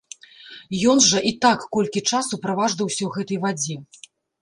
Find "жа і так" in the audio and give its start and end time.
1.09-1.67